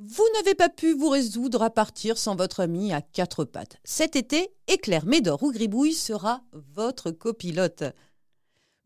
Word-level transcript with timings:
Vous 0.00 0.26
n'avez 0.34 0.56
pas 0.56 0.68
pu 0.68 0.92
vous 0.92 1.08
résoudre 1.08 1.62
à 1.62 1.70
partir 1.70 2.18
sans 2.18 2.34
votre 2.34 2.58
ami 2.58 2.92
à 2.92 3.00
quatre 3.00 3.44
pattes. 3.44 3.76
Cet 3.84 4.16
été, 4.16 4.52
Éclair, 4.66 5.06
Médor 5.06 5.44
ou 5.44 5.52
Gribouille 5.52 5.94
sera 5.94 6.42
votre 6.52 7.12
copilote. 7.12 7.84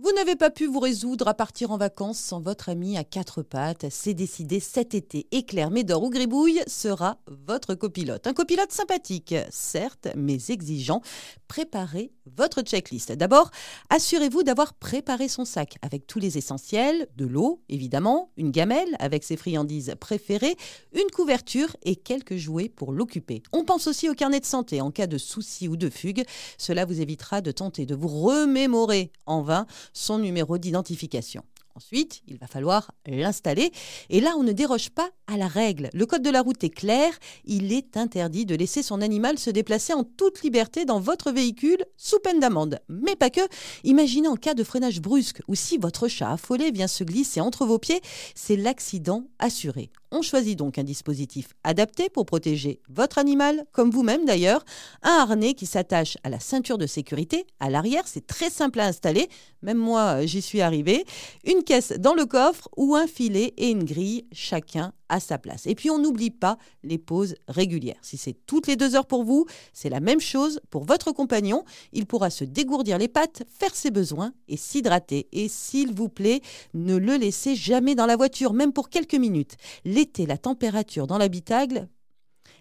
Vous 0.00 0.12
n'avez 0.12 0.36
pas 0.36 0.50
pu 0.50 0.66
vous 0.66 0.78
résoudre 0.78 1.26
à 1.26 1.34
partir 1.34 1.72
en 1.72 1.76
vacances 1.76 2.20
sans 2.20 2.40
votre 2.40 2.68
ami 2.68 2.96
à 2.96 3.02
quatre 3.02 3.42
pattes. 3.42 3.86
C'est 3.90 4.14
décidé 4.14 4.60
cet 4.60 4.94
été. 4.94 5.26
Éclair, 5.32 5.72
Médor 5.72 6.04
ou 6.04 6.10
Gribouille 6.10 6.62
sera 6.68 7.18
votre 7.26 7.74
copilote. 7.74 8.28
Un 8.28 8.32
copilote 8.32 8.70
sympathique, 8.70 9.34
certes, 9.50 10.06
mais 10.14 10.38
exigeant. 10.50 11.00
Préparez 11.48 12.12
votre 12.36 12.62
checklist. 12.62 13.10
D'abord, 13.10 13.50
assurez-vous 13.90 14.44
d'avoir 14.44 14.74
préparé 14.74 15.26
son 15.26 15.44
sac 15.44 15.78
avec 15.82 16.06
tous 16.06 16.20
les 16.20 16.38
essentiels, 16.38 17.08
de 17.16 17.26
l'eau, 17.26 17.60
évidemment, 17.68 18.30
une 18.36 18.52
gamelle 18.52 18.94
avec 19.00 19.24
ses 19.24 19.36
friandises 19.36 19.96
préférées, 19.98 20.54
une 20.92 21.10
couverture 21.12 21.76
et 21.82 21.96
quelques 21.96 22.36
jouets 22.36 22.68
pour 22.68 22.92
l'occuper. 22.92 23.42
On 23.52 23.64
pense 23.64 23.88
aussi 23.88 24.08
au 24.08 24.14
carnet 24.14 24.38
de 24.38 24.46
santé 24.46 24.80
en 24.80 24.92
cas 24.92 25.08
de 25.08 25.18
soucis 25.18 25.66
ou 25.66 25.76
de 25.76 25.90
fugue. 25.90 26.22
Cela 26.56 26.84
vous 26.84 27.00
évitera 27.00 27.40
de 27.40 27.50
tenter 27.50 27.84
de 27.84 27.96
vous 27.96 28.08
remémorer 28.08 29.10
en 29.26 29.42
vain 29.42 29.66
son 29.92 30.18
numéro 30.18 30.58
d'identification. 30.58 31.42
Ensuite, 31.78 32.22
il 32.26 32.38
va 32.38 32.48
falloir 32.48 32.90
l'installer. 33.06 33.70
Et 34.10 34.20
là, 34.20 34.34
on 34.36 34.42
ne 34.42 34.50
déroge 34.50 34.90
pas 34.90 35.10
à 35.28 35.36
la 35.36 35.46
règle. 35.46 35.90
Le 35.92 36.06
code 36.06 36.22
de 36.22 36.30
la 36.30 36.42
route 36.42 36.64
est 36.64 36.70
clair. 36.70 37.12
Il 37.44 37.72
est 37.72 37.96
interdit 37.96 38.44
de 38.44 38.56
laisser 38.56 38.82
son 38.82 39.00
animal 39.00 39.38
se 39.38 39.50
déplacer 39.50 39.92
en 39.92 40.02
toute 40.02 40.42
liberté 40.42 40.84
dans 40.84 40.98
votre 40.98 41.30
véhicule 41.30 41.84
sous 41.96 42.18
peine 42.18 42.40
d'amende. 42.40 42.80
Mais 42.88 43.14
pas 43.14 43.30
que. 43.30 43.42
Imaginez 43.84 44.26
en 44.26 44.34
cas 44.34 44.54
de 44.54 44.64
freinage 44.64 45.00
brusque 45.00 45.40
ou 45.46 45.54
si 45.54 45.78
votre 45.78 46.08
chat 46.08 46.32
affolé 46.32 46.72
vient 46.72 46.88
se 46.88 47.04
glisser 47.04 47.40
entre 47.40 47.64
vos 47.64 47.78
pieds, 47.78 48.00
c'est 48.34 48.56
l'accident 48.56 49.28
assuré. 49.38 49.92
On 50.10 50.22
choisit 50.22 50.58
donc 50.58 50.78
un 50.78 50.84
dispositif 50.84 51.48
adapté 51.64 52.08
pour 52.08 52.24
protéger 52.24 52.80
votre 52.88 53.18
animal, 53.18 53.64
comme 53.72 53.90
vous-même 53.90 54.24
d'ailleurs. 54.24 54.64
Un 55.02 55.10
harnais 55.10 55.54
qui 55.54 55.66
s'attache 55.66 56.16
à 56.24 56.30
la 56.30 56.40
ceinture 56.40 56.78
de 56.78 56.86
sécurité 56.86 57.46
à 57.60 57.68
l'arrière, 57.68 58.04
c'est 58.06 58.26
très 58.26 58.48
simple 58.48 58.80
à 58.80 58.86
installer. 58.86 59.28
Même 59.62 59.76
moi, 59.76 60.24
j'y 60.24 60.40
suis 60.40 60.62
arrivé. 60.62 61.04
Une 61.44 61.62
caisse 61.62 61.92
dans 61.98 62.14
le 62.14 62.24
coffre 62.24 62.68
ou 62.76 62.96
un 62.96 63.06
filet 63.06 63.52
et 63.58 63.70
une 63.70 63.84
grille, 63.84 64.26
chacun 64.32 64.92
à 65.08 65.20
sa 65.20 65.38
place. 65.38 65.66
Et 65.66 65.74
puis 65.74 65.90
on 65.90 65.98
n'oublie 65.98 66.30
pas 66.30 66.58
les 66.82 66.98
pauses 66.98 67.34
régulières. 67.48 67.98
Si 68.02 68.16
c'est 68.16 68.36
toutes 68.46 68.66
les 68.66 68.76
deux 68.76 68.94
heures 68.94 69.06
pour 69.06 69.24
vous, 69.24 69.46
c'est 69.72 69.90
la 69.90 70.00
même 70.00 70.20
chose 70.20 70.60
pour 70.70 70.84
votre 70.84 71.12
compagnon. 71.12 71.64
Il 71.92 72.06
pourra 72.06 72.30
se 72.30 72.44
dégourdir 72.44 72.98
les 72.98 73.08
pattes, 73.08 73.42
faire 73.48 73.74
ses 73.74 73.90
besoins 73.90 74.32
et 74.48 74.56
s'hydrater. 74.56 75.28
Et 75.32 75.48
s'il 75.48 75.92
vous 75.92 76.08
plaît, 76.08 76.40
ne 76.74 76.96
le 76.96 77.16
laissez 77.16 77.54
jamais 77.54 77.94
dans 77.94 78.06
la 78.06 78.16
voiture, 78.16 78.52
même 78.52 78.72
pour 78.72 78.88
quelques 78.88 79.14
minutes. 79.14 79.56
L'été, 79.84 80.26
la 80.26 80.38
température 80.38 81.06
dans 81.06 81.18
l'habitacle 81.18 81.88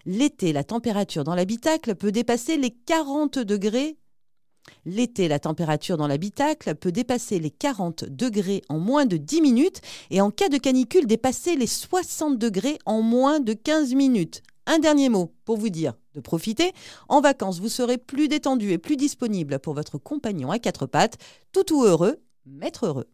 L'été, 0.06 0.52
la 0.52 0.64
température 0.64 1.24
dans 1.24 1.34
l'habitacle 1.34 1.94
peut 1.94 2.12
dépasser 2.12 2.56
les 2.56 2.70
40 2.70 3.38
degrés 3.38 3.98
L'été, 4.84 5.28
la 5.28 5.38
température 5.38 5.96
dans 5.96 6.06
l'habitacle 6.06 6.74
peut 6.74 6.92
dépasser 6.92 7.38
les 7.38 7.50
40 7.50 8.04
degrés 8.04 8.62
en 8.68 8.78
moins 8.78 9.06
de 9.06 9.16
10 9.16 9.40
minutes 9.40 9.80
et 10.10 10.20
en 10.20 10.30
cas 10.30 10.48
de 10.48 10.58
canicule 10.58 11.06
dépasser 11.06 11.56
les 11.56 11.66
60 11.66 12.38
degrés 12.38 12.78
en 12.86 13.02
moins 13.02 13.40
de 13.40 13.52
15 13.52 13.94
minutes. 13.94 14.42
Un 14.66 14.78
dernier 14.78 15.08
mot 15.08 15.32
pour 15.44 15.56
vous 15.56 15.70
dire 15.70 15.94
de 16.14 16.20
profiter. 16.20 16.72
En 17.08 17.20
vacances, 17.20 17.60
vous 17.60 17.68
serez 17.68 17.96
plus 17.96 18.28
détendu 18.28 18.70
et 18.72 18.78
plus 18.78 18.96
disponible 18.96 19.58
pour 19.58 19.74
votre 19.74 19.98
compagnon 19.98 20.50
à 20.50 20.58
quatre 20.58 20.86
pattes, 20.86 21.16
tout 21.52 21.74
ou 21.74 21.84
heureux, 21.84 22.18
maître 22.44 22.86
heureux. 22.86 23.06